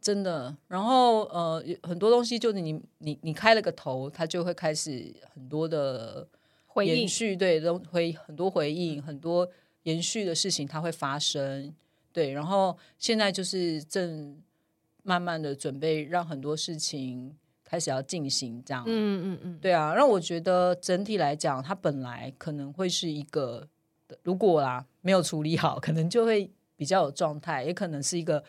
[0.00, 0.56] 真的。
[0.68, 6.26] 然后呃，很多东西就是你你你开了个头，它就会开始很多的
[6.66, 9.46] 回应延续，对，都回很多回应，很多
[9.82, 11.74] 延续的事情它会发生。
[12.10, 14.42] 对，然后现在就是正
[15.02, 17.36] 慢慢的准备让很多事情
[17.68, 18.84] 开始要进行，这样。
[18.86, 23.66] 嗯嗯嗯，对啊，让我觉得整体来讲，它本来可能会是一个，
[24.22, 28.42] 如果啦没有处理好，可能就会比较有状态，也可能是一个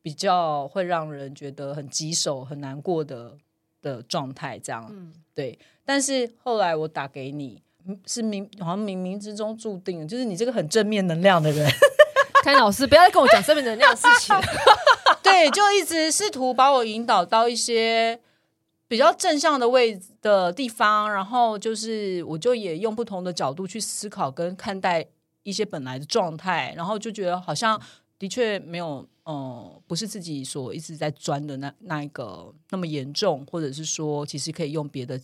[0.00, 3.36] 比较会让人觉得很棘手、很难过的
[3.82, 4.58] 的状态。
[4.58, 5.58] 这样，嗯对。
[5.84, 11.70] 但是后来我打给你，嗯是冥好像冥冥之中注定的，就是你这个很正面能量的人，
[12.42, 14.42] 看老师不要再跟我讲正面能量的事情了。
[15.22, 18.18] 对，就一直试图把我引导到一些
[18.88, 25.06] 比较正向的位置的地方，然后就是我就也用不同的角度去思考跟看待
[25.42, 27.80] 一些本来的状态，然后就觉得好像
[28.18, 35.20] 的确没有，嗯，不是自己所一直在钻的那那一个那么严重，或者是说其实可以用别的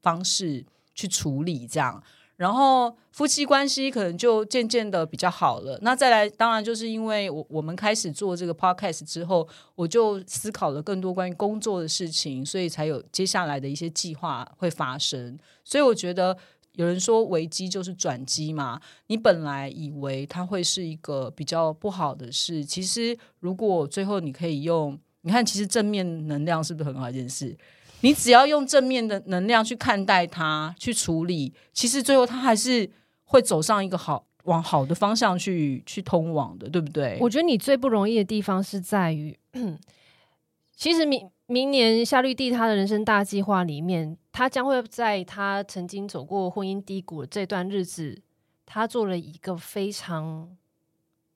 [0.00, 2.02] 方式去处理这样。
[2.36, 5.78] 然后夫妻关系可能就渐渐的比较好了。
[5.82, 15.38] 那再来，当然就是因为我我们开始做这个 podcast 之后，我就思考了更多关于工作的事情，所以才有接下来的一些计划会发生。
[15.62, 16.36] 所以我觉得
[16.72, 27.56] 有人说危机就是转机嘛，你本来以为它会是一个比较不好的事，其实如果最后你可以用，你看，其实正面能量是不是很好一件事？
[28.02, 32.90] 你只要用正面的能量去看待它，去处理，其实最后它还是
[33.24, 37.16] 会走上一个好往好的方向去去通往的，对不对？
[37.20, 39.38] 我觉得你最不容易的地方是在于，
[40.76, 48.20] 其实明明年夏绿蒂他的人生大计划里面，他将会在他曾经走过婚姻低谷的这段日子，
[48.66, 50.56] 他做了一个非常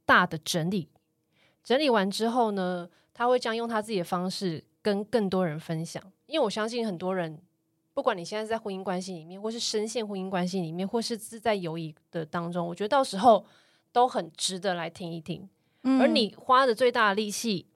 [0.05, 0.89] 大的整理。
[1.63, 6.03] 整理完之后呢，他会将用他自己的方式跟更多人分享。
[6.27, 7.41] 因为我相信很多人，
[7.95, 13.45] 不管你现在是在婚姻关系里面，或是深陷婚姻关系里面，或是自在友谊的当中，我觉得到时候
[13.93, 15.49] 都很值得来听一听。
[15.85, 17.67] 嗯而你花的最大的力气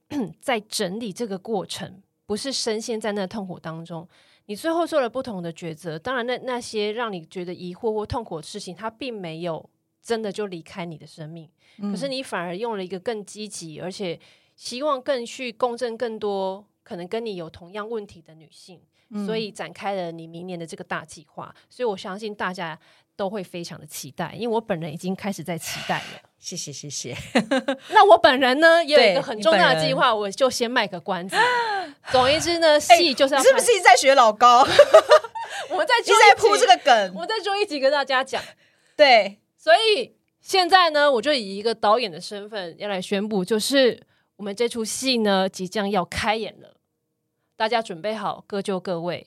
[0.40, 4.08] 在整理这个过程，不是深陷在那痛苦当中。
[4.46, 9.70] 你最后做了不同的抉择，当然那那些让你觉得疑惑或痛苦的事情，它并没有
[10.02, 11.48] 真的就离开你的生命，
[11.80, 14.18] 可是你反而用了一个更积极，而且
[14.56, 18.80] 希望更去共振更多可能跟你有同样问题的女性，
[19.24, 21.54] 所以展开了你明年的这个大计划。
[21.68, 22.76] 所以我相信大家
[23.14, 26.28] 都会非常的期待，因为我本人已经开始在期待了。
[26.36, 27.16] 谢谢谢谢，
[27.94, 31.36] 那我本人呢，也有一个很重要的计划，我就先卖个关子。
[32.10, 34.66] 总而言之呢， 戏就是要你是不是一直在学老高？
[35.70, 37.20] 我们在一直在铺这个，梗我？
[37.20, 38.42] 们再做一集跟大家讲。
[38.96, 44.02] 对，所以现在呢，我就以一个导演的身份要来宣布，就是
[44.36, 46.74] 我们这出戏呢即将要开演了，
[47.60, 49.26] 大家准备好，各就各位，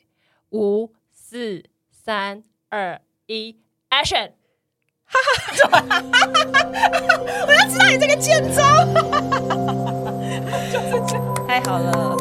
[0.49, 3.59] 五四三二一
[3.91, 4.31] ，Action！
[5.05, 5.19] 哈
[5.69, 6.03] 哈哈！
[7.45, 8.86] 我要知道你这个贱招，哈
[9.29, 9.38] 哈
[11.05, 11.45] 哈！
[11.47, 12.17] 太好了。